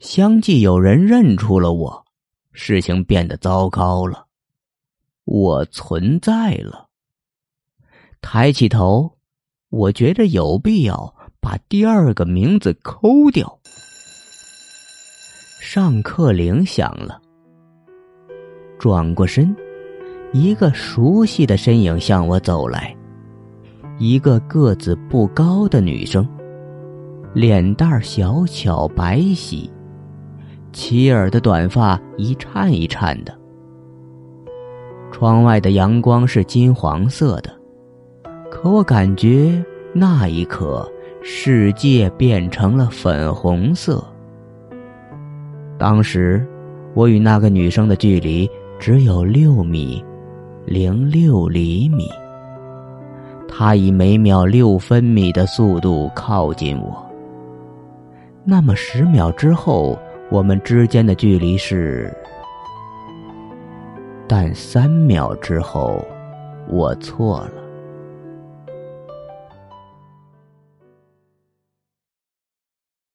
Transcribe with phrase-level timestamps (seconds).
[0.00, 2.06] 相继有人认出了我，
[2.52, 4.24] 事情变得糟糕了。
[5.26, 6.88] 我存在了。
[8.22, 9.18] 抬起头，
[9.68, 13.58] 我觉着有必要把第二个名字抠掉。
[15.60, 17.20] 上课铃响了，
[18.78, 19.54] 转过身，
[20.32, 22.96] 一个熟悉的身影向我走来，
[23.98, 26.26] 一个个子不高的女生，
[27.34, 29.70] 脸蛋小巧白皙。
[30.72, 33.36] 齐耳的短发一颤一颤的，
[35.10, 37.50] 窗外的阳光是金黄色的，
[38.50, 40.88] 可我感觉那一刻
[41.22, 44.02] 世界变成了粉红色。
[45.76, 46.46] 当时，
[46.94, 50.04] 我与那个女生的距离只有六米
[50.66, 52.08] 零六厘米，
[53.48, 57.04] 她以每秒六分米的速度靠近我。
[58.44, 59.98] 那么十秒之后。
[60.30, 62.08] 我们之间的距离是，
[64.28, 66.06] 但三秒之后，
[66.68, 67.59] 我错了。